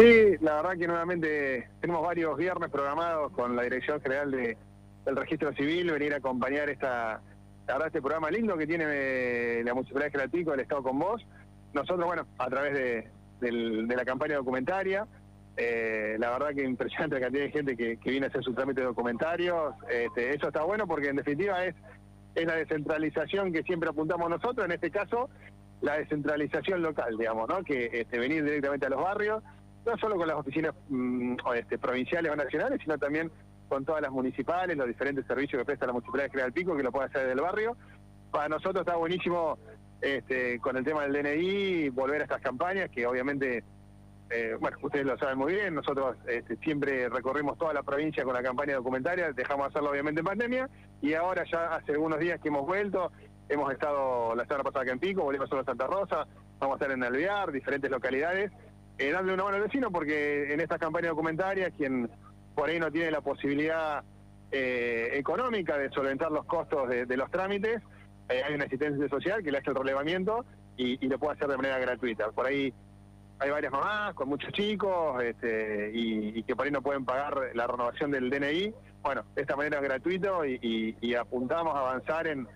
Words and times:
Sí, 0.00 0.36
la 0.40 0.54
verdad 0.54 0.78
que 0.78 0.86
nuevamente 0.86 1.68
tenemos 1.82 2.02
varios 2.02 2.34
viernes 2.38 2.70
programados 2.70 3.32
con 3.32 3.54
la 3.54 3.64
Dirección 3.64 4.00
General 4.00 4.30
de, 4.30 4.56
del 5.04 5.16
Registro 5.16 5.52
Civil, 5.52 5.90
venir 5.90 6.14
a 6.14 6.16
acompañar 6.16 6.70
esta, 6.70 7.20
la 7.66 7.74
verdad, 7.74 7.88
este 7.88 8.00
programa 8.00 8.30
lindo 8.30 8.56
que 8.56 8.66
tiene 8.66 8.86
eh, 8.88 9.62
la 9.62 9.74
Municipalidad 9.74 10.06
de 10.06 10.10
General 10.12 10.30
Pico, 10.30 10.54
el 10.54 10.60
Estado 10.60 10.82
con 10.82 10.98
Vos. 10.98 11.26
Nosotros, 11.74 12.06
bueno, 12.06 12.26
a 12.38 12.48
través 12.48 12.72
de, 12.72 13.94
la 13.94 14.04
campaña 14.06 14.36
documentaria, 14.36 15.06
eh, 15.58 16.16
la 16.18 16.30
verdad 16.30 16.54
que 16.54 16.64
impresionante 16.64 17.16
la 17.16 17.20
cantidad 17.20 17.44
de 17.44 17.50
gente 17.50 17.76
que, 17.76 17.98
que 17.98 18.10
viene 18.10 18.24
a 18.24 18.28
hacer 18.30 18.42
su 18.42 18.54
trámite 18.54 18.80
de 18.80 18.86
documentarios. 18.86 19.74
Este, 19.90 20.34
eso 20.34 20.46
está 20.46 20.62
bueno 20.62 20.86
porque 20.86 21.08
en 21.08 21.16
definitiva 21.16 21.62
es, 21.66 21.74
es 22.36 22.46
la 22.46 22.54
descentralización 22.54 23.52
que 23.52 23.62
siempre 23.64 23.90
apuntamos 23.90 24.30
nosotros, 24.30 24.64
en 24.64 24.72
este 24.72 24.90
caso 24.90 25.28
la 25.82 25.98
descentralización 25.98 26.82
local, 26.82 27.16
digamos, 27.18 27.48
¿no? 27.48 27.62
Que 27.62 27.90
este, 27.92 28.18
venir 28.18 28.44
directamente 28.44 28.86
a 28.86 28.90
los 28.90 29.02
barrios, 29.02 29.42
no 29.84 29.96
solo 29.98 30.16
con 30.16 30.28
las 30.28 30.36
oficinas 30.36 30.74
mm, 30.88 31.36
o, 31.44 31.54
este, 31.54 31.78
provinciales 31.78 32.32
o 32.32 32.36
nacionales, 32.36 32.80
sino 32.82 32.98
también 32.98 33.30
con 33.68 33.84
todas 33.84 34.02
las 34.02 34.10
municipales, 34.10 34.76
los 34.76 34.86
diferentes 34.86 35.24
servicios 35.26 35.60
que 35.60 35.64
presta 35.64 35.86
la 35.86 35.92
Municipalidad 35.92 36.26
de 36.26 36.30
General 36.30 36.52
Pico, 36.52 36.76
que 36.76 36.82
lo 36.82 36.90
puede 36.90 37.06
hacer 37.06 37.20
desde 37.20 37.34
el 37.34 37.40
barrio. 37.40 37.76
Para 38.30 38.48
nosotros 38.48 38.80
está 38.80 38.96
buenísimo 38.96 39.58
este, 40.00 40.58
con 40.60 40.76
el 40.76 40.84
tema 40.84 41.06
del 41.06 41.12
DNI 41.12 41.90
volver 41.90 42.20
a 42.20 42.24
estas 42.24 42.42
campañas, 42.42 42.90
que 42.90 43.06
obviamente, 43.06 43.62
eh, 44.30 44.56
bueno, 44.58 44.76
ustedes 44.82 45.06
lo 45.06 45.16
saben 45.18 45.38
muy 45.38 45.54
bien, 45.54 45.74
nosotros 45.74 46.16
este, 46.26 46.56
siempre 46.56 47.08
recorrimos 47.08 47.58
toda 47.58 47.72
la 47.72 47.82
provincia 47.82 48.24
con 48.24 48.34
la 48.34 48.42
campaña 48.42 48.74
documentaria, 48.74 49.32
dejamos 49.32 49.66
de 49.66 49.68
hacerlo 49.68 49.90
obviamente 49.90 50.20
en 50.20 50.26
pandemia, 50.26 50.70
y 51.00 51.14
ahora 51.14 51.44
ya 51.50 51.76
hace 51.76 51.92
algunos 51.92 52.18
días 52.18 52.40
que 52.40 52.48
hemos 52.48 52.66
vuelto, 52.66 53.12
hemos 53.48 53.72
estado 53.72 54.34
la 54.34 54.44
semana 54.44 54.64
pasada 54.64 54.82
acá 54.82 54.92
en 54.92 55.00
Pico, 55.00 55.22
volvimos 55.22 55.52
a 55.52 55.64
Santa 55.64 55.86
Rosa, 55.86 56.26
vamos 56.58 56.74
a 56.74 56.84
estar 56.84 56.96
en 56.96 57.04
Alvear, 57.04 57.52
diferentes 57.52 57.90
localidades, 57.90 58.50
eh, 59.00 59.12
darle 59.12 59.32
una 59.32 59.44
mano 59.44 59.56
al 59.56 59.62
vecino 59.62 59.90
porque 59.90 60.52
en 60.52 60.60
estas 60.60 60.78
campañas 60.78 61.12
documentarias 61.12 61.72
quien 61.74 62.10
por 62.54 62.68
ahí 62.68 62.78
no 62.78 62.92
tiene 62.92 63.10
la 63.10 63.22
posibilidad 63.22 64.04
eh, 64.52 65.12
económica 65.14 65.78
de 65.78 65.88
solventar 65.88 66.30
los 66.30 66.44
costos 66.44 66.86
de, 66.86 67.16
los 67.16 67.30
trámites, 67.30 67.80
eh, 68.28 68.42
hay 68.44 68.54
una 68.54 68.64
asistencia 68.64 69.08
social 69.08 69.42
que 69.42 69.50
le 69.50 69.58
hace 69.58 69.70
el 69.70 69.76
relevamiento 69.76 70.44
y, 70.76 70.98
lo 71.08 71.18
puede 71.18 71.32
hacer 71.32 71.48
de 71.48 71.56
manera 71.56 71.78
gratuita. 71.78 72.30
Por 72.30 72.44
ahí 72.44 72.74
hay 73.38 73.50
varias 73.50 73.72
mamás 73.72 74.12
con 74.14 74.28
muchos 74.28 74.52
chicos 74.52 75.22
este, 75.22 75.90
y, 75.94 76.42
que 76.42 76.54
por 76.54 76.66
ahí 76.66 76.70
no 76.70 76.82
pueden 76.82 77.06
pagar 77.06 77.52
la 77.54 77.66
renovación 77.66 78.10
del 78.10 78.28
DNI. 78.28 78.74
Bueno, 79.02 79.24
de 79.34 79.40
esta 79.40 79.56
manera 79.56 79.78
es 79.78 79.82
gratuito 79.82 80.44
y, 80.44 81.14
apuntamos 81.14 81.74
a 81.74 81.80
avanzar 81.80 82.26
en, 82.26 82.46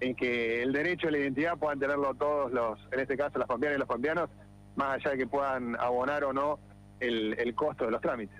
en 0.00 0.16
que 0.16 0.62
el 0.62 0.72
derecho 0.72 1.06
a 1.06 1.10
la 1.12 1.18
identidad 1.18 1.56
puedan 1.58 1.78
tenerlo 1.78 2.12
todos 2.14 2.50
los, 2.50 2.80
en 2.90 2.98
este 2.98 3.16
caso 3.16 3.38
las 3.38 3.46
pampeanas 3.46 3.76
y 3.76 3.78
los 3.78 3.88
pampeanos, 3.88 4.30
más 4.76 4.94
allá 4.96 5.10
de 5.12 5.18
que 5.18 5.26
puedan 5.26 5.76
abonar 5.78 6.24
o 6.24 6.32
no 6.32 6.58
el, 7.00 7.34
el 7.38 7.54
costo 7.54 7.84
de 7.84 7.90
los 7.90 8.00
trámites. 8.00 8.38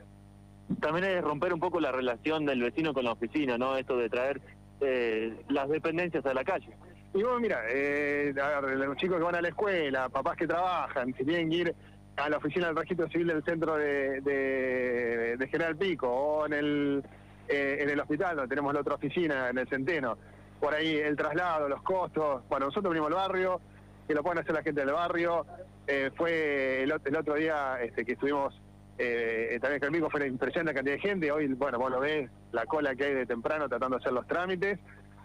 También 0.80 1.05
es 1.05 1.22
romper 1.22 1.52
un 1.52 1.61
poco 1.61 1.80
la 1.80 1.92
relación 1.92 2.47
del 2.47 2.62
vecino 2.62 2.94
con 2.94 3.05
la 3.05 3.12
oficina, 3.12 3.58
¿no? 3.58 3.77
Esto 3.77 3.97
de 3.97 4.08
traer 4.08 4.41
eh, 4.80 5.42
las 5.48 5.69
dependencias 5.69 6.24
a 6.24 6.33
la 6.33 6.44
calle. 6.44 6.69
Y 7.14 7.22
vos, 7.22 7.39
mira, 7.41 7.61
eh, 7.69 8.33
a 8.42 8.61
ver, 8.61 8.78
los 8.78 8.97
chicos 8.97 9.19
que 9.19 9.24
van 9.24 9.34
a 9.34 9.42
la 9.42 9.48
escuela, 9.48 10.08
papás 10.08 10.36
que 10.36 10.47
trabajan, 10.47 11.12
si 11.14 11.24
tienen 11.24 11.50
que 11.50 11.56
ir 11.56 11.74
a 12.16 12.28
la 12.30 12.39
oficina 12.39 12.69
del 12.69 12.77
registro 12.77 13.08
civil 13.08 13.27
del 13.28 13.44
centro 13.44 13.77
de, 13.77 14.20
de- 14.22 15.36
de 15.36 15.48
General 15.48 15.77
Pico 15.77 16.08
o 16.08 16.46
en 16.46 16.52
el, 16.55 17.05
eh, 17.48 17.78
en 17.80 17.91
el 17.91 18.00
hospital, 18.00 18.36
donde 18.36 18.48
tenemos 18.48 18.72
la 18.72 18.80
otra 18.80 18.94
oficina, 18.94 19.50
en 19.50 19.58
el 19.58 19.69
Centeno, 19.69 20.17
por 20.61 20.72
ahí 20.74 20.94
el 20.96 21.17
traslado, 21.17 21.69
los 21.69 21.83
costos. 21.83 22.42
Bueno, 22.48 22.67
nosotros 22.67 22.91
venimos 22.94 23.08
al 23.11 23.17
barrio, 23.17 23.61
que 24.06 24.14
lo 24.14 24.22
pueden 24.22 24.39
hacer 24.39 24.55
la 24.55 24.62
gente 24.62 24.81
del 24.84 24.92
barrio. 24.95 25.47
Eh, 25.86 26.11
fue 26.17 26.83
el, 26.83 26.92
ot- 26.92 27.06
el 27.06 27.17
otro 27.17 27.34
día 27.34 27.78
este, 27.83 28.05
que 28.05 28.12
estuvimos 28.12 28.61
eh, 28.98 29.58
también 29.61 29.92
Pico, 29.92 30.11
fue 30.11 30.27
impresionante 30.27 30.75
cantidad 30.75 30.95
de 30.97 31.00
gente. 31.00 31.33
Hoy, 31.33 31.47
bueno, 31.55 31.78
vos 31.78 31.91
lo 31.91 32.00
ves, 32.00 32.30
la 32.53 32.67
cola 32.67 32.95
que 32.95 33.05
hay 33.05 33.14
de 33.14 33.27
temprano 33.27 33.69
tratando 33.69 33.97
de 33.97 34.03
hacer 34.03 34.12
los 34.12 34.27
trámites. 34.27 34.78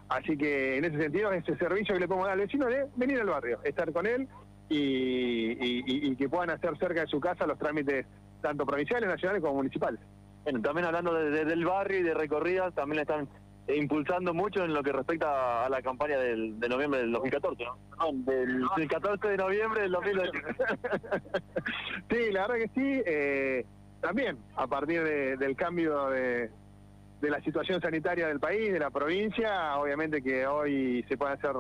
Así 0.09 0.37
que 0.37 0.77
en 0.77 0.85
ese 0.85 0.97
sentido, 0.97 1.31
ese 1.33 1.55
servicio 1.57 1.93
que 1.93 1.99
le 1.99 2.07
podemos 2.07 2.27
dar 2.27 2.33
al 2.33 2.39
vecino 2.45 2.65
de 2.67 2.85
venir 2.95 3.19
al 3.19 3.27
barrio, 3.27 3.59
estar 3.63 3.91
con 3.91 4.05
él 4.07 4.27
y, 4.69 6.15
que 6.15 6.29
puedan 6.29 6.49
hacer 6.49 6.77
cerca 6.77 7.01
de 7.01 7.07
su 7.07 7.19
casa 7.19 7.45
los 7.45 7.57
trámites 7.59 8.05
tanto 8.41 8.65
provinciales, 8.65 9.09
nacionales 9.09 9.41
como 9.41 9.55
municipales. 9.55 9.99
Bueno, 10.43 10.61
también 10.61 10.85
hablando 10.87 11.13
de- 11.13 11.29
de- 11.31 11.45
del 11.45 11.65
barrio 11.65 11.99
y 11.99 12.03
de 12.03 12.13
recorridas, 12.13 12.73
también 12.73 13.01
están 13.01 13.23
eh, 13.23 13.27
impulsando 13.75 14.33
mucho 14.33 14.63
en 14.63 14.73
lo 14.73 14.81
que 14.81 14.91
respecta 14.93 15.65
a 15.65 15.69
la 15.69 15.81
campaña 15.81 16.17
del, 16.17 16.59
de 16.59 16.69
noviembre 16.69 17.01
del 17.01 17.11
2014, 17.11 17.63
¿no? 17.65 17.77
Perdón, 17.89 18.25
del, 18.25 18.65
del 18.77 18.87
14 18.87 19.27
de 19.27 19.37
noviembre 19.37 19.81
del 19.81 19.91
2020. 19.91 20.39
sí, 22.09 22.31
la 22.31 22.47
verdad 22.47 22.55
que 22.55 22.67
sí. 22.73 23.01
eh, 23.05 23.65
también 24.01 24.37
a 24.55 24.67
partir 24.67 25.03
de- 25.03 25.37
del 25.37 25.55
cambio 25.55 26.09
de, 26.09 26.49
de 27.21 27.29
la 27.29 27.41
situación 27.41 27.81
sanitaria 27.81 28.27
del 28.27 28.39
país, 28.39 28.71
de 28.71 28.79
la 28.79 28.89
provincia, 28.91 29.75
obviamente 29.77 30.21
que 30.21 30.45
hoy 30.47 31.03
se 31.09 31.17
pueden 31.17 31.35
hacer 31.37 31.51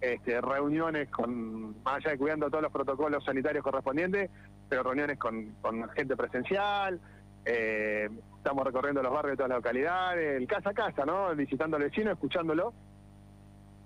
este, 0.00 0.40
reuniones 0.40 1.08
con, 1.10 1.82
más 1.82 1.96
allá 1.96 2.10
de 2.12 2.18
cuidando 2.18 2.48
todos 2.50 2.62
los 2.62 2.72
protocolos 2.72 3.24
sanitarios 3.24 3.62
correspondientes, 3.62 4.30
pero 4.68 4.82
reuniones 4.84 5.18
con, 5.18 5.52
con 5.60 5.88
gente 5.90 6.16
presencial. 6.16 6.98
Eh, 7.44 8.08
estamos 8.36 8.64
recorriendo 8.64 9.02
los 9.02 9.12
barrios 9.12 9.32
de 9.32 9.36
todas 9.36 9.50
las 9.50 9.58
localidades, 9.58 10.36
el 10.40 10.46
casa 10.46 10.70
a 10.70 10.74
casa, 10.74 11.04
¿no? 11.04 11.34
Visitando 11.34 11.76
al 11.76 11.84
vecino, 11.84 12.10
escuchándolo 12.12 12.72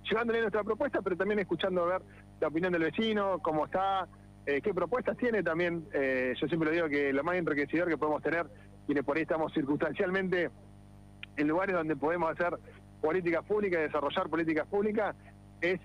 llevándole 0.08 0.40
nuestra 0.40 0.62
propuesta, 0.62 1.00
pero 1.02 1.16
también 1.16 1.40
escuchando 1.40 1.82
a 1.82 1.86
ver 1.98 2.02
la 2.40 2.48
opinión 2.48 2.72
del 2.72 2.82
vecino, 2.84 3.40
cómo 3.40 3.64
está, 3.66 4.06
eh, 4.46 4.60
qué 4.62 4.72
propuestas 4.72 5.16
tiene 5.16 5.42
también. 5.42 5.84
eh, 5.92 6.32
yo 6.40 6.46
siempre 6.46 6.68
lo 6.68 6.74
digo 6.74 6.88
que 6.88 7.12
lo 7.12 7.24
más 7.24 7.34
enriquecedor 7.36 7.88
que 7.88 7.98
podemos 7.98 8.22
tener, 8.22 8.46
quienes 8.86 9.04
por 9.04 9.16
ahí 9.16 9.22
estamos 9.24 9.52
circunstancialmente 9.52 10.50
en 11.36 11.48
lugares 11.48 11.74
donde 11.74 11.96
podemos 11.96 12.30
hacer 12.30 12.56
políticas 13.00 13.44
públicas, 13.44 13.80
desarrollar 13.82 14.28
políticas 14.28 14.66
públicas, 14.68 15.16
es 15.60 15.80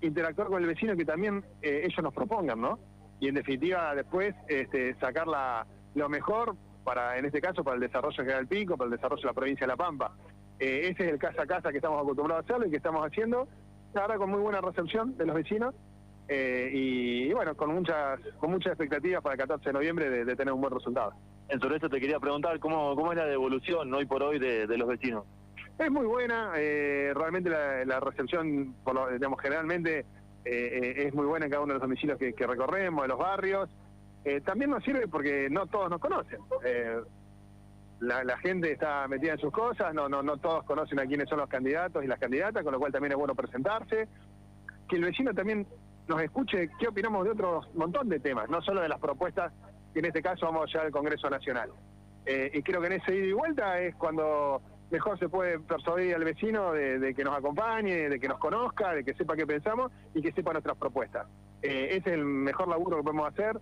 interactuar 0.00 0.48
con 0.48 0.62
el 0.62 0.68
vecino 0.68 0.96
que 0.96 1.04
también 1.04 1.44
eh, 1.60 1.82
ellos 1.84 2.02
nos 2.02 2.14
propongan, 2.14 2.60
¿no? 2.60 2.78
Y 3.20 3.28
en 3.28 3.34
definitiva 3.34 3.94
después 3.94 4.34
este, 4.48 4.94
sacar 4.94 5.26
la- 5.26 5.66
lo 5.94 6.08
mejor 6.08 6.56
para, 6.86 7.18
en 7.18 7.24
este 7.24 7.40
caso, 7.40 7.64
para 7.64 7.74
el 7.74 7.80
desarrollo 7.80 8.16
de 8.16 8.22
General 8.22 8.46
Pico, 8.46 8.76
para 8.76 8.86
el 8.86 8.96
desarrollo 8.96 9.20
de 9.20 9.26
la 9.26 9.32
provincia 9.32 9.66
de 9.66 9.72
La 9.72 9.76
Pampa. 9.76 10.12
Eh, 10.60 10.88
ese 10.92 11.04
es 11.04 11.12
el 11.14 11.18
casa 11.18 11.42
a 11.42 11.46
casa 11.46 11.72
que 11.72 11.78
estamos 11.78 12.00
acostumbrados 12.00 12.44
a 12.44 12.46
hacerlo 12.46 12.68
y 12.68 12.70
que 12.70 12.76
estamos 12.76 13.04
haciendo, 13.04 13.48
ahora 13.96 14.16
con 14.18 14.30
muy 14.30 14.40
buena 14.40 14.60
recepción 14.60 15.16
de 15.18 15.26
los 15.26 15.34
vecinos 15.34 15.74
eh, 16.28 16.70
y, 16.72 17.24
y 17.24 17.32
bueno, 17.32 17.56
con 17.56 17.74
muchas 17.74 18.20
con 18.38 18.52
muchas 18.52 18.72
expectativas 18.72 19.20
para 19.20 19.34
el 19.34 19.40
14 19.40 19.68
de 19.68 19.72
noviembre 19.72 20.10
de, 20.10 20.24
de 20.24 20.36
tener 20.36 20.54
un 20.54 20.60
buen 20.60 20.72
resultado. 20.72 21.12
En 21.48 21.60
sobre 21.60 21.76
eso 21.76 21.88
te 21.88 22.00
quería 22.00 22.20
preguntar, 22.20 22.58
¿cómo, 22.60 22.94
cómo 22.94 23.12
es 23.12 23.18
la 23.18 23.26
devolución 23.26 23.92
hoy 23.92 24.06
por 24.06 24.22
hoy 24.22 24.38
de, 24.38 24.68
de 24.68 24.78
los 24.78 24.86
vecinos? 24.86 25.24
Es 25.78 25.90
muy 25.90 26.06
buena, 26.06 26.52
eh, 26.56 27.12
realmente 27.14 27.50
la, 27.50 27.84
la 27.84 28.00
recepción, 28.00 28.74
por 28.84 28.94
lo, 28.94 29.08
digamos, 29.10 29.40
generalmente 29.40 30.00
eh, 30.00 30.04
eh, 30.44 31.06
es 31.06 31.14
muy 31.14 31.26
buena 31.26 31.46
en 31.46 31.50
cada 31.50 31.62
uno 31.64 31.74
de 31.74 31.78
los 31.78 31.82
domicilios 31.82 32.18
que, 32.18 32.32
que 32.32 32.46
recorremos, 32.46 33.02
de 33.02 33.08
los 33.08 33.18
barrios. 33.18 33.68
Eh, 34.26 34.40
también 34.40 34.72
nos 34.72 34.82
sirve 34.82 35.06
porque 35.06 35.48
no 35.48 35.68
todos 35.68 35.88
nos 35.88 36.00
conocen. 36.00 36.40
Eh, 36.64 37.00
la, 38.00 38.36
gente 38.38 38.72
está 38.72 39.06
metida 39.06 39.34
en 39.34 39.38
sus 39.38 39.52
cosas, 39.52 39.94
no, 39.94 40.08
no, 40.08 40.20
no 40.20 40.36
todos 40.38 40.64
conocen 40.64 40.98
a 40.98 41.06
quiénes 41.06 41.28
son 41.28 41.38
los 41.38 41.48
candidatos 41.48 42.02
y 42.02 42.08
las 42.08 42.18
candidatas, 42.18 42.64
con 42.64 42.72
lo 42.72 42.80
cual 42.80 42.90
también 42.90 43.12
es 43.12 43.18
bueno 43.18 43.36
presentarse. 43.36 44.08
Que 44.88 44.96
el 44.96 45.04
vecino 45.04 45.32
también 45.32 45.64
nos 46.08 46.20
escuche 46.20 46.68
qué 46.76 46.88
opinamos 46.88 47.24
de 47.24 47.30
otros 47.30 47.72
montón 47.76 48.08
de 48.08 48.18
temas, 48.18 48.50
no 48.50 48.60
solo 48.62 48.80
de 48.80 48.88
las 48.88 48.98
propuestas 48.98 49.52
que 49.92 50.00
en 50.00 50.06
este 50.06 50.22
caso 50.22 50.46
vamos 50.46 50.72
ya 50.72 50.80
al 50.82 50.90
Congreso 50.90 51.30
Nacional. 51.30 51.70
Eh, 52.24 52.50
y 52.52 52.62
creo 52.64 52.80
que 52.80 52.88
en 52.88 52.92
ese 52.94 53.14
ida 53.14 53.26
y 53.26 53.32
vuelta 53.32 53.80
es 53.80 53.94
cuando 53.94 54.60
mejor 54.90 55.20
se 55.20 55.28
puede 55.28 55.60
persuadir 55.60 56.16
al 56.16 56.24
vecino 56.24 56.72
de, 56.72 57.14
que 57.14 57.22
nos 57.22 57.38
acompañe, 57.38 58.08
de 58.08 58.18
que 58.18 58.26
nos 58.26 58.40
conozca, 58.40 58.92
de 58.92 59.04
que 59.04 59.14
sepa 59.14 59.36
qué 59.36 59.46
pensamos 59.46 59.92
y 60.14 60.20
que 60.20 60.32
sepa 60.32 60.50
nuestras 60.50 60.76
propuestas. 60.76 61.28
Ese 61.62 61.96
es 61.96 62.06
el 62.08 62.24
mejor 62.24 62.66
laburo 62.68 62.98
que 62.98 63.02
podemos 63.04 63.28
hacer, 63.28 63.58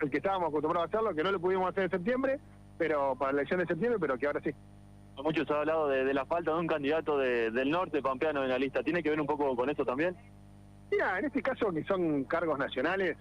el 0.00 0.10
que 0.10 0.16
estábamos 0.18 0.48
acostumbrados 0.48 0.86
a 0.86 0.96
hacerlo, 0.96 1.14
que 1.14 1.22
no 1.22 1.32
lo 1.32 1.40
pudimos 1.40 1.68
hacer 1.70 1.84
en 1.84 1.90
septiembre, 1.90 2.38
pero 2.78 3.14
para 3.16 3.32
la 3.32 3.38
elección 3.40 3.60
de 3.60 3.66
septiembre, 3.66 3.98
pero 4.00 4.16
que 4.18 4.26
ahora 4.26 4.40
sí. 4.42 4.50
Muchos 5.22 5.46
se 5.46 5.52
ha 5.52 5.58
hablado 5.58 5.86
de, 5.88 6.04
de 6.04 6.14
la 6.14 6.24
falta 6.24 6.52
de 6.54 6.60
un 6.60 6.66
candidato 6.66 7.18
de- 7.18 7.50
del 7.50 7.70
norte 7.70 8.00
pampeano 8.00 8.42
en 8.42 8.48
la 8.48 8.58
lista. 8.58 8.82
¿Tiene 8.82 9.02
que 9.02 9.10
ver 9.10 9.20
un 9.20 9.26
poco 9.26 9.54
con 9.54 9.68
eso 9.68 9.84
también? 9.84 10.16
Mira, 10.90 11.18
en 11.18 11.26
este 11.26 11.42
caso 11.42 11.70
que 11.72 11.84
son 11.84 12.24
cargos 12.24 12.58
nacionales, 12.58 13.18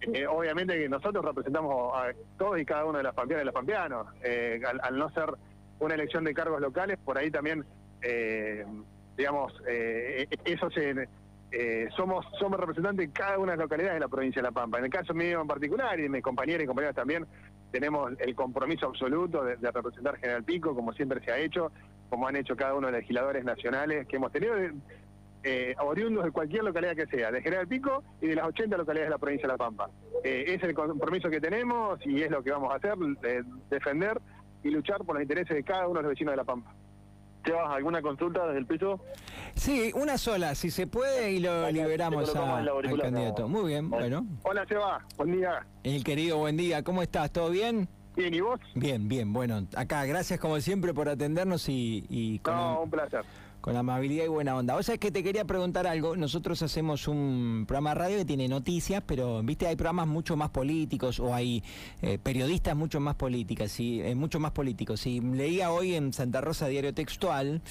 eh, 0.00 0.26
obviamente 0.26 0.78
que 0.78 0.88
nosotros 0.88 1.22
representamos 1.24 1.92
a 1.94 2.12
todos 2.38 2.58
y 2.58 2.64
cada 2.64 2.86
uno 2.86 2.98
de 2.98 3.04
las 3.04 3.14
pampeanas 3.14 3.42
y 3.42 3.46
los 3.46 3.54
pampeanos. 3.54 4.06
Eh, 4.24 4.62
al, 4.66 4.80
al 4.82 4.98
no 4.98 5.10
ser 5.10 5.34
una 5.78 5.94
elección 5.94 6.24
de 6.24 6.32
cargos 6.32 6.60
locales, 6.60 6.98
por 7.04 7.18
ahí 7.18 7.30
también, 7.30 7.64
eh, 8.00 8.64
digamos, 9.16 9.52
eh, 9.68 10.26
eso 10.46 10.70
se... 10.70 11.06
eh, 11.52 11.88
somos 11.94 12.24
somos 12.38 12.58
representantes 12.58 13.06
de 13.06 13.12
cada 13.12 13.38
una 13.38 13.52
de 13.52 13.58
las 13.58 13.64
localidades 13.64 13.94
de 13.94 14.00
la 14.00 14.08
provincia 14.08 14.40
de 14.40 14.48
La 14.48 14.52
Pampa. 14.52 14.78
En 14.78 14.84
el 14.84 14.90
caso 14.90 15.12
mío 15.12 15.42
en 15.42 15.46
particular 15.46 15.98
y 15.98 16.02
de 16.02 16.08
mis 16.08 16.22
compañeros 16.22 16.64
y 16.64 16.66
compañeras 16.66 16.96
también, 16.96 17.26
tenemos 17.70 18.12
el 18.18 18.34
compromiso 18.34 18.86
absoluto 18.86 19.44
de, 19.44 19.56
representar 19.56 20.16
General 20.18 20.44
Pico, 20.44 20.74
como 20.74 20.92
siempre 20.94 21.22
se 21.24 21.30
ha 21.30 21.38
hecho, 21.38 21.70
como 22.08 22.26
han 22.26 22.36
hecho 22.36 22.56
cada 22.56 22.74
uno 22.74 22.86
de 22.86 22.92
los 22.92 23.00
legisladores 23.00 23.44
nacionales 23.44 24.06
que 24.06 24.16
hemos 24.16 24.32
tenido, 24.32 24.54
eh, 25.44 25.74
oriundos 25.80 26.24
de 26.24 26.30
cualquier 26.30 26.64
localidad 26.64 26.94
que 26.94 27.06
sea, 27.06 27.30
de 27.30 27.42
General 27.42 27.66
Pico 27.66 28.02
y 28.20 28.28
de 28.28 28.36
las 28.36 28.46
80 28.46 28.76
localidades 28.76 29.08
de 29.08 29.14
la 29.14 29.18
provincia 29.18 29.46
de 29.46 29.52
La 29.52 29.58
Pampa. 29.58 29.90
Eh, 30.24 30.44
es 30.48 30.62
el 30.62 30.72
compromiso 30.72 31.28
que 31.28 31.40
tenemos 31.40 31.98
y 32.06 32.22
es 32.22 32.30
lo 32.30 32.42
que 32.42 32.50
vamos 32.50 32.72
a 32.72 32.76
hacer, 32.76 32.94
defender 33.68 34.20
y 34.62 34.70
luchar 34.70 35.04
por 35.04 35.16
los 35.16 35.22
intereses 35.22 35.54
de 35.54 35.64
cada 35.64 35.86
uno 35.86 35.98
de 35.98 36.04
los 36.04 36.10
vecinos 36.10 36.32
de 36.32 36.36
La 36.36 36.44
Pampa. 36.44 36.72
¿Llevas 37.44 37.70
alguna 37.74 38.00
consulta 38.00 38.46
desde 38.46 38.58
el 38.58 38.66
piso? 38.66 39.00
Sí, 39.54 39.92
una 39.94 40.16
sola, 40.16 40.54
si 40.54 40.70
se 40.70 40.86
puede, 40.86 41.32
y 41.32 41.40
lo 41.40 41.70
liberamos 41.70 42.34
al 42.34 43.00
candidato. 43.00 43.48
Muy 43.48 43.68
bien, 43.68 43.90
bueno. 43.90 44.26
Hola, 44.44 44.64
Seba, 44.66 45.04
buen 45.16 45.32
día. 45.32 45.66
El 45.82 46.04
querido, 46.04 46.38
buen 46.38 46.56
día, 46.56 46.82
¿cómo 46.82 47.02
estás? 47.02 47.30
¿Todo 47.32 47.50
bien? 47.50 47.88
Bien, 48.14 48.32
¿y 48.32 48.40
vos? 48.40 48.60
Bien, 48.74 49.08
bien, 49.08 49.32
bueno, 49.32 49.66
acá, 49.74 50.04
gracias 50.04 50.38
como 50.38 50.60
siempre 50.60 50.92
por 50.92 51.08
atendernos 51.08 51.68
y... 51.68 52.04
y 52.08 52.38
con 52.40 52.54
no, 52.54 52.82
un 52.82 52.90
placer 52.90 53.24
con 53.62 53.76
amabilidad 53.76 54.24
y 54.24 54.28
buena 54.28 54.56
onda. 54.56 54.74
O 54.74 54.82
sea, 54.82 54.94
es 54.94 55.00
que 55.00 55.12
te 55.12 55.22
quería 55.22 55.44
preguntar 55.44 55.86
algo. 55.86 56.16
Nosotros 56.16 56.60
hacemos 56.62 57.06
un 57.06 57.64
programa 57.66 57.90
de 57.90 57.94
radio 57.94 58.18
que 58.18 58.24
tiene 58.24 58.48
noticias, 58.48 59.02
pero 59.06 59.40
viste, 59.42 59.68
hay 59.68 59.76
programas 59.76 60.08
mucho 60.08 60.36
más 60.36 60.50
políticos 60.50 61.20
o 61.20 61.32
hay 61.32 61.62
eh, 62.02 62.18
periodistas 62.20 62.76
mucho 62.76 62.98
más 62.98 63.14
políticas 63.14 63.78
y 63.78 64.02
eh, 64.02 64.16
mucho 64.16 64.40
más 64.40 64.50
políticos. 64.50 65.06
Y 65.06 65.20
leía 65.20 65.70
hoy 65.70 65.94
en 65.94 66.12
Santa 66.12 66.40
Rosa 66.40 66.66
Diario 66.66 66.92
Textual 66.92 67.62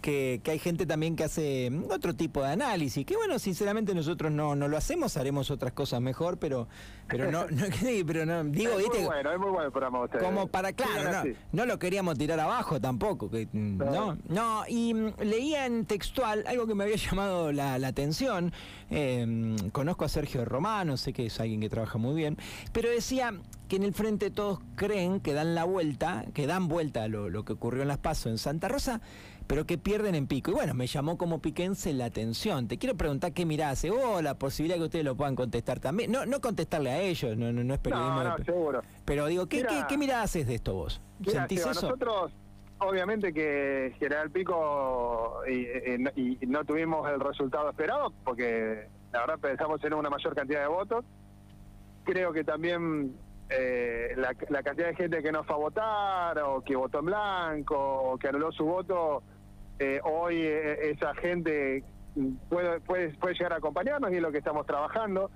que, 0.00 0.40
hay 0.46 0.58
gente 0.58 0.86
también 0.86 1.16
que 1.16 1.24
hace 1.24 1.70
otro 1.90 2.14
tipo 2.14 2.42
de 2.42 2.52
análisis. 2.52 3.04
Que 3.04 3.16
bueno, 3.16 3.38
sinceramente 3.38 3.94
nosotros 3.94 4.30
no, 4.32 4.54
no 4.54 4.68
lo 4.68 4.76
hacemos, 4.76 5.16
haremos 5.16 5.50
otras 5.50 5.72
cosas 5.72 6.00
mejor, 6.00 6.38
pero 6.38 6.68
pero 7.08 7.30
no, 7.30 7.46
no, 7.50 7.64
pero 8.06 8.24
no 8.24 8.44
digo, 8.44 8.72
es 8.72 8.78
viste. 8.78 8.98
Muy 8.98 9.06
bueno, 9.06 9.32
es 9.32 9.38
muy 9.38 9.50
bueno 9.50 9.66
el 9.66 9.72
programa. 9.72 10.08
Como 10.08 10.46
para 10.46 10.72
claro, 10.72 11.24
no, 11.24 11.34
no, 11.52 11.66
lo 11.66 11.78
queríamos 11.78 12.16
tirar 12.16 12.38
abajo 12.38 12.80
tampoco, 12.80 13.30
que 13.30 13.48
no, 13.52 14.16
no, 14.28 14.62
y 14.68 14.94
le 14.94 15.39
leía 15.40 15.64
en 15.64 15.86
textual 15.86 16.44
algo 16.46 16.66
que 16.66 16.74
me 16.74 16.84
había 16.84 16.96
llamado 17.10 17.50
la, 17.52 17.74
atención. 17.74 18.52
Em, 18.90 19.56
conozco 19.70 20.04
a 20.04 20.08
Sergio 20.08 20.44
Romano, 20.44 20.96
sé 20.96 21.12
que 21.12 21.26
es 21.26 21.40
alguien 21.40 21.60
que 21.60 21.70
trabaja 21.70 21.96
muy 21.98 22.14
bien, 22.14 22.36
pero 22.72 22.90
decía 22.90 23.32
que 23.68 23.76
en 23.76 23.84
el 23.84 23.94
frente 23.94 24.30
todos 24.30 24.58
creen 24.74 25.20
que 25.20 25.32
dan 25.32 25.54
la 25.54 25.64
vuelta, 25.64 26.24
que 26.34 26.46
dan 26.46 26.68
vuelta 26.68 27.04
a 27.04 27.08
lo, 27.08 27.44
que 27.44 27.54
ocurrió 27.54 27.82
en 27.82 27.88
Las 27.88 27.98
Pasos 27.98 28.26
en 28.26 28.36
Santa 28.36 28.68
Rosa, 28.68 29.00
pero 29.46 29.64
que 29.64 29.78
pierden 29.78 30.14
en 30.14 30.26
pico. 30.26 30.50
Y 30.50 30.54
bueno, 30.54 30.74
me 30.74 30.86
llamó 30.86 31.16
como 31.16 31.40
piquense 31.40 31.92
la 31.94 32.04
atención. 32.06 32.68
Te 32.68 32.78
quiero 32.78 32.96
preguntar 32.96 33.32
qué 33.32 33.46
mirás, 33.46 33.84
o 33.84 34.20
la 34.20 34.34
posibilidad 34.38 34.76
que 34.76 34.84
ustedes 34.84 35.04
lo 35.04 35.16
puedan 35.16 35.36
contestar 35.36 35.80
también. 35.80 36.12
No, 36.12 36.26
no 36.26 36.40
contestarle 36.40 36.90
a 36.90 37.00
ellos, 37.00 37.36
no, 37.36 37.50
no, 37.50 37.74
es 37.74 37.80
periodismo. 37.80 38.24
No, 38.24 38.38
no, 38.38 38.44
seguro. 38.44 38.82
Pero 39.04 39.26
digo, 39.26 39.46
¿qué, 39.46 39.64
qué, 39.88 39.96
mirada 39.96 40.22
haces 40.22 40.46
de 40.46 40.56
esto 40.56 40.74
vos? 40.74 41.00
¿Sentís 41.24 41.60
eso? 41.60 41.70
Nosotros 41.70 42.32
obviamente 42.80 43.32
que 43.32 43.94
General 43.98 44.30
Pico 44.30 45.42
y, 45.46 46.46
no 46.46 46.64
tuvimos 46.64 47.08
el 47.08 47.20
resultado 47.20 47.70
esperado 47.70 48.12
porque 48.24 48.88
la 49.12 49.20
verdad 49.20 49.38
pensamos 49.38 49.82
en 49.84 49.94
una 49.94 50.10
mayor 50.10 50.34
cantidad 50.34 50.62
de 50.62 50.68
votos. 50.68 51.04
Creo 52.04 52.32
que 52.32 52.44
también 52.44 53.14
eh, 53.50 54.14
la, 54.16 54.62
cantidad 54.62 54.88
de 54.88 54.96
gente 54.96 55.22
que 55.22 55.32
no 55.32 55.44
fue 55.44 55.54
a 55.54 55.58
votar 55.58 56.38
o 56.40 56.62
que 56.62 56.76
votó 56.76 57.00
en 57.00 57.06
blanco 57.06 57.76
o 57.76 58.18
que 58.18 58.28
anuló 58.28 58.50
su 58.52 58.64
voto, 58.64 59.22
eh, 59.78 60.00
hoy 60.04 60.36
eh, 60.38 60.90
esa 60.90 61.14
gente 61.14 61.84
puede, 62.48 62.80
puede, 62.80 63.10
puede 63.14 63.34
llegar 63.34 63.52
a 63.52 63.56
acompañarnos 63.56 64.10
y 64.12 64.16
es 64.16 64.22
lo 64.22 64.32
que 64.32 64.38
estamos 64.38 64.66
trabajando. 64.66 65.30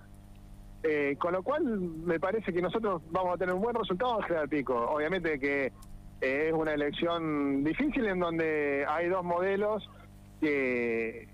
con 1.19 1.33
lo 1.33 1.43
cual 1.43 1.65
me 1.65 2.21
parece 2.21 2.53
que 2.53 2.61
nosotros 2.61 3.03
vamos 3.11 3.35
a 3.35 3.39
tener 3.39 3.55
un 3.55 3.63
buen 3.63 3.75
resultado 3.75 4.19
en 4.19 4.23
General 4.25 4.49
Pico. 4.49 4.75
Obviamente 4.75 5.39
que 5.39 5.73
es 6.21 6.53
una 6.53 6.73
elección 6.73 7.65
difícil 7.65 8.07
en 8.07 8.21
donde 8.21 8.85
hay 8.89 9.09
dos 9.09 9.25
modelos 9.25 9.89
que, 10.41 11.29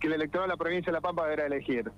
que 0.00 0.06
el 0.08 0.14
electorado 0.14 0.48
de 0.48 0.54
la 0.54 0.56
provincia 0.56 0.90
de 0.90 0.92
La 0.92 1.00
Pampa 1.00 1.24
deberá 1.24 1.46
elegir. 1.46 1.90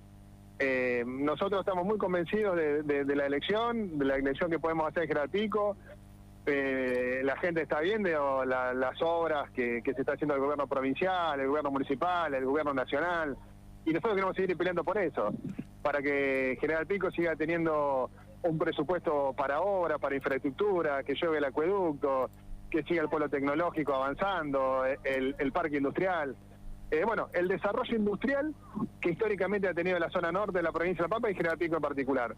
Eh, 0.59 1.05
nosotros 1.07 1.61
estamos 1.61 1.85
muy 1.85 1.99
convencidos 1.99 2.57
de, 2.57 3.05
la 3.17 3.27
elección, 3.27 3.99
de 3.99 4.05
la 4.05 4.17
elección 4.17 4.51
que 4.51 4.59
podemos 4.59 4.87
hacer 4.87 5.05
en 5.05 5.09
General 5.09 5.31
Pico. 5.31 5.77
Eh, 6.47 7.23
la 7.25 7.37
gente 7.39 7.63
está 7.63 7.81
viendo 7.81 8.45
las 8.45 9.03
obras 9.03 9.51
que, 9.51 9.83
que 9.83 9.95
se 9.95 10.03
está 10.03 10.13
haciendo 10.13 10.35
el 10.35 10.41
gobierno 10.41 10.67
provincial, 10.67 11.41
el 11.41 11.49
gobierno 11.49 11.71
municipal, 11.71 12.33
el 12.35 12.45
gobierno 12.45 12.75
nacional. 12.75 13.37
Y 13.85 13.91
nosotros 13.91 14.15
queremos 14.15 14.37
seguir 14.37 14.57
peleando 14.57 14.85
por 14.85 14.99
eso, 14.99 15.33
para 15.83 16.01
que 16.01 16.57
General 16.61 16.87
Pico 16.87 17.11
siga 17.11 17.35
teniendo 17.37 18.11
un 18.45 18.59
presupuesto 18.59 19.35
para 19.37 19.61
obra, 19.61 19.99
para 19.99 20.17
infraestructura, 20.17 21.03
que 21.03 21.15
lleve 21.15 21.39
el 21.39 21.45
acueducto, 21.45 22.31
que 22.71 22.83
siga 22.83 23.03
el 23.03 23.09
polo 23.09 23.29
tecnológico 23.29 23.95
avanzando, 23.95 24.85
el, 24.85 25.53
parque 25.53 25.79
industrial. 25.79 26.37
Eh, 26.91 27.05
bueno, 27.05 27.29
el 27.33 27.49
desarrollo 27.49 27.97
industrial 27.97 28.55
que 29.01 29.11
históricamente 29.11 29.69
ha 29.69 29.75
tenido 29.75 29.99
la 29.99 30.11
zona 30.11 30.31
norte 30.31 30.59
de 30.59 30.63
la 30.63 30.73
provincia 30.73 31.03
de 31.03 31.09
La 31.09 31.15
Pampa 31.15 31.31
y 31.31 31.35
General 31.35 31.59
Pico 31.59 31.77
en 31.77 31.83
particular. 31.83 32.35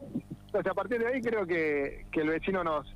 Entonces, 0.47 0.71
a 0.71 0.75
partir 0.75 0.99
de 1.01 1.09
ahí 1.09 1.21
creo 1.21 1.47
que, 1.47 2.07
que 2.13 2.21
el 2.21 2.29
vecino 2.29 2.63
nos, 2.63 2.87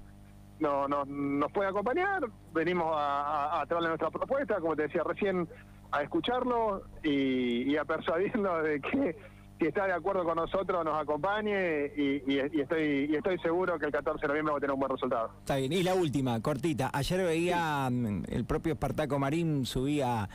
no, 0.61 0.87
nos 0.87 1.53
puede 1.53 1.69
acompañar, 1.69 2.23
venimos 2.53 2.95
a, 2.97 3.61
a, 3.61 3.67
traerle 3.67 3.89
nuestra 3.89 4.11
propuesta, 4.11 4.61
como 4.61 4.77
te 4.77 4.83
decía 4.83 5.03
recién, 5.05 5.49
a 5.91 6.03
escucharlo 6.03 6.83
y, 7.03 7.73
y 7.73 7.77
a 7.77 7.85
persuadirlo 7.85 8.63
de 8.63 8.81
que 8.81 9.17
si 9.61 9.67
está 9.67 9.87
de 9.87 9.93
acuerdo 9.93 10.25
con 10.25 10.37
nosotros, 10.37 10.83
nos 10.85 10.99
acompañe 10.99 11.93
y, 11.95 12.39
estoy, 12.39 13.11
y 13.11 13.15
estoy 13.15 13.39
seguro 13.41 13.79
que 13.79 13.87
el 13.87 13.93
14 13.93 14.23
de 14.23 14.29
noviembre 14.29 14.53
va 14.53 14.59
a 14.59 14.61
tener 14.61 14.73
un 14.73 14.81
buen 14.81 14.91
resultado. 14.91 15.33
Está 15.41 15.57
bien. 15.57 15.73
Y 15.73 15.83
la 15.83 15.95
última, 15.95 16.41
cortita. 16.41 16.91
Ayer 16.95 17.23
veía 17.23 17.89
mm, 17.91 18.25
el 18.31 18.47
propio 18.47 18.73
Espartaco 18.73 19.19
Marín 19.19 19.67
subía 19.67 20.29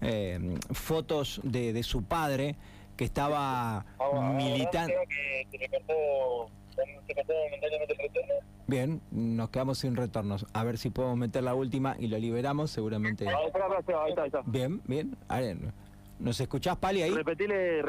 eh, 0.00 0.58
fotos 0.72 1.40
de, 1.44 1.80
su 1.84 2.02
padre 2.02 2.56
que 2.96 3.04
estaba 3.04 3.86
militando. 4.34 4.94
Bien, 8.66 9.00
nos 9.12 9.50
quedamos 9.50 9.78
sin 9.78 9.94
retornos. 9.94 10.44
A 10.52 10.64
ver 10.64 10.76
si 10.76 10.90
podemos 10.90 11.18
meter 11.18 11.44
la 11.44 11.54
última 11.54 11.94
y 12.00 12.08
lo 12.08 12.18
liberamos, 12.18 12.72
seguramente. 12.72 13.26
Bien, 14.46 14.80
bien. 14.86 15.16
A 15.28 15.40
ver, 15.40 15.56
¿Nos 16.22 16.40
escuchás, 16.40 16.76
Pali, 16.76 17.02
ahí? 17.02 17.10
Repetile, 17.10 17.82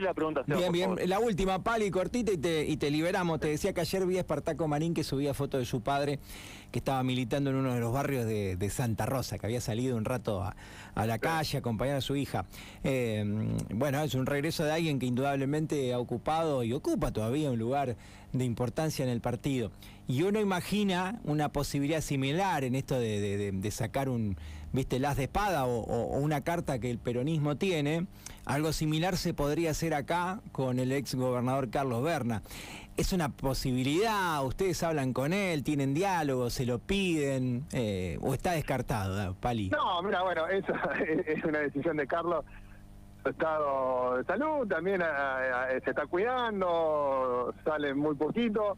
la 0.00 0.12
pregunta. 0.12 0.42
bien, 0.46 0.72
bien. 0.72 0.96
La 1.06 1.20
última, 1.20 1.62
Pali, 1.62 1.90
cortita 1.92 2.32
y 2.32 2.36
te, 2.36 2.66
y 2.66 2.76
te 2.76 2.90
liberamos. 2.90 3.38
Te 3.38 3.46
decía 3.48 3.72
que 3.72 3.80
ayer 3.80 4.04
vi 4.04 4.16
a 4.16 4.20
Espartaco 4.20 4.66
Marín 4.66 4.94
que 4.94 5.04
subía 5.04 5.32
foto 5.32 5.58
de 5.58 5.64
su 5.64 5.80
padre 5.80 6.18
que 6.72 6.80
estaba 6.80 7.02
militando 7.02 7.50
en 7.50 7.56
uno 7.56 7.74
de 7.74 7.80
los 7.80 7.92
barrios 7.92 8.26
de, 8.26 8.70
Santa 8.70 9.06
Rosa, 9.06 9.38
que 9.38 9.46
había 9.46 9.60
salido 9.60 9.96
un 9.96 10.04
rato 10.04 10.42
a, 10.42 11.06
la 11.06 11.18
calle 11.18 11.56
a 11.56 11.60
acompañar 11.60 11.96
a 11.96 12.00
su 12.00 12.16
hija. 12.16 12.44
Eh, 12.84 13.24
bueno, 13.70 14.02
es 14.02 14.14
un 14.14 14.26
regreso 14.26 14.64
de 14.64 14.72
alguien 14.72 14.98
que 14.98 15.06
indudablemente 15.06 15.92
ha 15.94 15.98
ocupado 15.98 16.64
y 16.64 16.72
ocupa 16.72 17.12
todavía 17.12 17.50
un 17.50 17.58
lugar 17.58 17.96
de 18.32 18.44
importancia 18.44 19.04
en 19.04 19.10
el 19.10 19.20
partido. 19.20 19.70
Y 20.06 20.22
uno 20.22 20.40
imagina 20.40 21.20
una 21.24 21.50
posibilidad 21.50 22.00
similar 22.00 22.64
en 22.64 22.74
esto 22.74 22.98
de, 22.98 23.70
sacar 23.70 24.08
un, 24.08 24.36
viste, 24.72 24.98
las 24.98 25.16
de 25.16 25.24
espada 25.24 25.66
o, 25.66 26.18
una 26.18 26.42
carta 26.42 26.78
que 26.78 26.90
el 26.90 26.98
peronismo 26.98 27.56
tiene. 27.56 28.06
Algo 28.44 28.72
similar 28.72 29.16
se 29.16 29.34
podría 29.34 29.70
hacer 29.70 29.94
acá 29.94 30.40
con 30.52 30.78
el 30.78 30.92
ex 30.92 31.14
gobernador 31.14 31.70
Carlos 31.70 32.02
Berna. 32.02 32.42
¿Es 32.96 33.12
una 33.12 33.28
posibilidad? 33.28 34.44
¿Ustedes 34.44 34.82
hablan 34.82 35.12
con 35.12 35.32
él? 35.32 35.62
¿Tienen 35.62 35.94
diálogo? 35.94 36.50
¿Se 36.50 36.66
lo 36.66 36.78
piden? 36.78 37.64
Eh, 37.72 38.18
¿O 38.22 38.34
está 38.34 38.52
descartado, 38.52 39.34
Pali? 39.34 39.70
No, 39.70 40.02
mira, 40.02 40.22
bueno, 40.22 40.48
eso 40.48 40.72
es 41.26 41.44
una 41.44 41.60
decisión 41.60 41.96
de 41.96 42.06
Carlos 42.06 42.44
estado 43.24 44.16
de 44.16 44.24
salud, 44.24 44.66
también 44.66 45.02
se 45.84 45.90
está 45.90 46.06
cuidando, 46.06 47.54
sale 47.64 47.94
muy 47.94 48.14
poquito, 48.14 48.76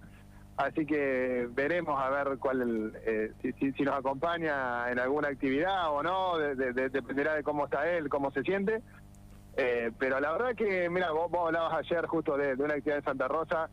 así 0.61 0.85
que 0.85 1.49
veremos 1.53 1.99
a 2.01 2.11
ver 2.11 2.39
cuál 2.39 2.93
eh, 3.07 3.33
si, 3.43 3.83
nos 3.83 3.95
acompaña 3.95 4.91
en 4.91 4.99
alguna 4.99 5.29
actividad 5.29 5.91
o 5.93 6.03
no, 6.03 6.39
dependerá 6.39 7.35
de 7.35 7.43
cómo 7.43 7.65
está 7.65 7.89
él, 7.91 8.09
cómo 8.09 8.31
se 8.31 8.43
siente. 8.43 8.83
Eh, 9.57 9.91
pero 9.99 10.21
la 10.21 10.33
verdad 10.33 10.55
que, 10.55 10.89
mira, 10.91 11.11
vos, 11.13 11.31
vos 11.31 11.47
hablabas 11.47 11.75
ayer 11.79 12.07
justo 12.07 12.37
de, 12.37 12.55
una 12.55 12.75
actividad 12.75 12.99
en 12.99 13.05
Santa 13.05 13.29
Rosa, 13.29 13.71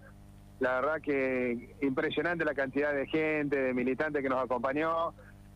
la 0.59 0.81
verdad 0.81 1.01
que 1.01 1.75
impresionante 1.81 2.45
la 2.45 2.55
cantidad 2.55 2.93
de 2.93 3.05
gente, 3.07 3.57
de 3.57 3.73
militantes 3.73 4.23
que 4.23 4.29
nos 4.29 4.43
acompañó. 4.43 5.13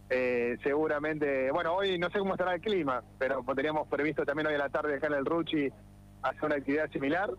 Eh, 0.09 0.57
seguramente, 0.61 1.49
bueno, 1.51 1.73
hoy 1.73 1.97
no 1.97 2.09
sé 2.09 2.19
cómo 2.19 2.33
estará 2.33 2.55
el 2.55 2.61
clima, 2.61 3.01
pero 3.17 3.43
teníamos 3.55 3.87
previsto 3.87 4.25
también 4.25 4.47
hoy 4.47 4.55
a 4.55 4.57
la 4.57 4.69
tarde 4.69 4.99
en 5.01 5.13
el 5.13 5.25
Ruchi 5.25 5.69
hacer 6.21 6.45
una 6.45 6.55
actividad 6.55 6.91
similar. 6.91 7.29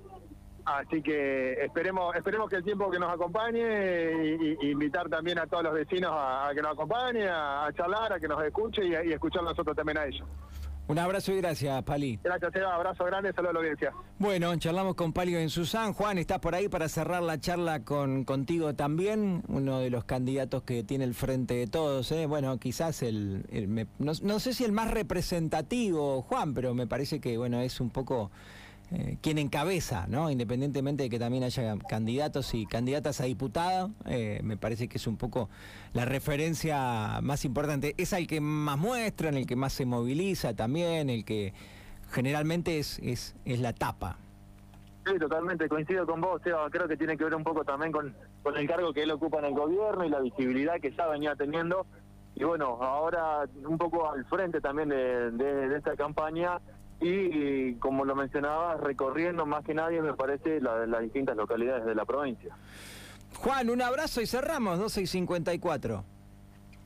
Así 0.65 1.03
que 1.03 1.55
esperemos 1.65 2.15
esperemos 2.15 2.49
que 2.49 2.57
el 2.57 2.65
tiempo 2.65 2.89
que 2.91 2.99
nos 2.99 3.13
acompañe 3.13 4.57
y, 4.61 4.71
invitar 4.71 5.09
también 5.09 5.39
a 5.39 5.47
todos 5.47 5.65
los 5.65 5.75
vecinos 5.75 6.13
a, 6.15 6.51
que 6.55 6.63
nos 6.63 6.73
acompañen, 6.73 7.29
a, 7.29 7.69
charlar, 7.77 8.13
a 8.13 8.21
que 8.21 8.29
nos 8.29 8.43
escuche 8.45 8.83
y, 8.85 9.09
y 9.09 9.13
escuchar 9.13 9.43
nosotros 9.43 9.75
también 9.77 9.99
a 9.99 10.05
ellos. 10.07 10.27
Un 10.89 10.99
abrazo 10.99 11.33
y 11.33 11.37
gracias, 11.41 11.83
Pali. 11.85 12.19
Gracias, 12.23 12.53
Seba. 12.53 12.75
Abrazo 12.75 13.05
grande, 13.05 13.33
saludos 13.33 13.51
a 13.51 13.53
la 13.55 13.59
audiencia. 13.61 13.93
Bueno, 14.19 14.55
charlamos 14.57 14.95
con 14.97 15.13
Palio 15.13 15.39
en 15.39 15.49
Susan. 15.49 15.93
Juan, 15.95 16.19
estás 16.19 16.41
por 16.41 16.55
ahí 16.57 16.69
para 16.69 16.89
cerrar 16.89 17.23
la 17.23 17.39
charla 17.41 17.85
con 17.85 18.25
contigo 18.25 18.75
también, 18.75 19.43
uno 19.49 19.79
de 19.79 19.91
los 19.91 20.05
candidatos 20.05 20.65
que 20.65 20.83
tiene 20.83 21.05
el 21.05 21.15
frente 21.15 21.55
de 21.55 21.67
todos. 21.69 22.11
¿eh? 22.13 22.27
Bueno, 22.27 22.59
quizás 22.59 23.03
el, 23.03 23.45
el- 23.51 23.69
me- 23.69 23.87
no, 24.01 24.13
no 24.23 24.41
sé 24.41 24.53
si 24.55 24.65
el 24.65 24.73
más 24.73 24.91
representativo, 24.91 26.23
Juan, 26.23 26.53
pero 26.53 26.75
me 26.75 26.87
parece 26.87 27.21
que 27.21 27.39
bueno 27.39 27.61
es 27.61 27.81
un 27.81 27.91
poco 27.91 28.31
eh, 28.95 29.17
quien 29.23 29.39
encabeza, 29.39 30.07
¿no? 30.07 30.31
Independientemente 30.31 31.05
de 31.05 31.11
que 31.11 31.19
también 31.19 31.45
haya 31.45 31.79
candidatos 31.89 32.53
y 32.53 32.67
candidatas 32.67 33.23
a 33.23 33.25
diputado, 33.25 33.91
eh, 34.05 34.41
me 34.45 34.59
parece 34.59 34.87
que 34.87 34.99
es 34.99 35.07
un 35.07 35.17
poco 35.17 35.49
la 35.95 36.05
referencia 36.05 37.21
más 37.23 37.47
importante. 37.47 37.95
Es 37.97 38.13
el 38.13 38.27
que 38.27 38.43
más 38.43 38.79
muestra, 38.79 39.31
en 39.31 39.37
el 39.37 39.47
que 39.47 39.57
más 39.57 39.73
se 39.73 39.87
moviliza 39.87 40.55
también, 40.55 41.09
el 41.09 41.25
que 41.25 41.55
generalmente 42.11 42.79
es, 42.79 42.99
es, 42.99 43.35
es 43.47 43.61
la 43.61 43.73
tapa. 43.73 44.19
Sí, 45.07 45.19
totalmente, 45.19 45.69
coincido 45.71 46.07
con 46.07 46.21
vos, 46.21 46.43
Seba. 46.43 46.69
Creo 46.69 46.87
que 46.87 46.99
tiene 46.99 47.17
que 47.17 47.25
ver 47.25 47.35
un 47.35 47.45
poco 47.45 47.65
también 47.65 47.93
con, 47.93 48.15
con 48.43 48.57
el 48.59 48.69
cargo 48.69 48.93
que 48.93 49.05
él 49.05 49.11
ocupa 49.11 49.39
en 49.39 49.47
el 49.47 49.55
gobierno 49.55 50.05
y 50.05 50.11
la 50.11 50.21
visibilidad 50.21 50.79
que 50.81 50.93
ya 50.95 51.07
venía 51.07 51.35
teniendo. 51.35 51.87
Y 52.35 52.45
bueno, 52.45 52.79
ahora 52.83 53.49
un 53.67 53.79
poco 53.79 54.11
al 54.11 54.25
frente 54.27 54.61
también 54.61 54.91
de 54.91 55.77
esta 55.77 55.97
campaña 55.97 56.61
y, 57.03 57.75
como 57.81 58.05
lo 58.05 58.15
mencionaba, 58.15 58.77
recorriendo 58.77 59.45
más 59.47 59.65
que 59.65 59.75
nadie, 59.75 60.01
me 60.01 60.15
parece, 60.15 60.61
la- 60.61 60.87
las 60.87 61.01
distintas 61.03 61.37
localidades 61.37 61.85
de 61.85 61.95
la 61.95 62.05
provincia. 62.05 62.55
Juan, 63.37 63.71
un 63.71 63.83
abrazo 63.83 64.21
y 64.21 64.27
cerramos, 64.27 64.79
12 64.79 65.03
y 65.03 65.07
54. 65.07 66.05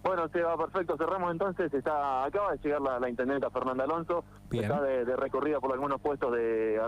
Bueno, 0.03 0.29
Seba, 0.29 0.57
perfecto. 0.57 0.97
Cerramos 0.97 1.33
entonces. 1.33 1.75
Está 1.75 2.25
Acaba 2.25 2.53
de 2.53 2.59
llegar 2.59 2.81
la, 2.81 3.01
la 3.01 3.09
intendenta 3.11 3.51
Fernanda 3.51 3.83
Alonso. 3.85 4.23
Bien. 4.49 4.63
Está 4.65 4.81
de, 4.81 5.05
de 5.05 5.17
recorrida 5.17 5.59
por 5.59 5.73
algunos 5.73 6.01
puestos 6.01 6.33
de 6.33 6.79